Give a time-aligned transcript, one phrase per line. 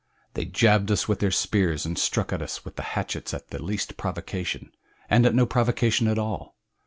[0.33, 3.61] They jabbed us with their spears and struck at us with the hatchets at the
[3.61, 4.71] least provocation,
[5.11, 6.55] and at no provocation at all.